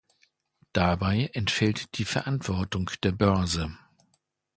[0.73, 3.77] Dabei entfällt die Verantwortung der Börse.